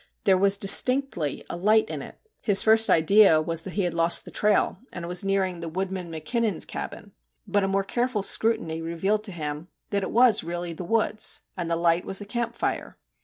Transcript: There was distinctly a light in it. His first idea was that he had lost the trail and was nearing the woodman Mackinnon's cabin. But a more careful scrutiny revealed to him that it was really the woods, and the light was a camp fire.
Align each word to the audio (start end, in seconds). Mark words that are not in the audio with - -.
There 0.23 0.35
was 0.35 0.57
distinctly 0.57 1.45
a 1.47 1.55
light 1.55 1.91
in 1.91 2.01
it. 2.01 2.17
His 2.41 2.63
first 2.63 2.89
idea 2.89 3.39
was 3.39 3.61
that 3.61 3.73
he 3.73 3.83
had 3.83 3.93
lost 3.93 4.25
the 4.25 4.31
trail 4.31 4.79
and 4.91 5.07
was 5.07 5.23
nearing 5.23 5.59
the 5.59 5.69
woodman 5.69 6.09
Mackinnon's 6.09 6.65
cabin. 6.65 7.11
But 7.47 7.63
a 7.63 7.67
more 7.67 7.83
careful 7.83 8.23
scrutiny 8.23 8.81
revealed 8.81 9.23
to 9.25 9.31
him 9.31 9.67
that 9.91 10.01
it 10.01 10.09
was 10.09 10.43
really 10.43 10.73
the 10.73 10.83
woods, 10.83 11.41
and 11.55 11.69
the 11.69 11.75
light 11.75 12.03
was 12.03 12.19
a 12.19 12.25
camp 12.25 12.55
fire. 12.55 12.97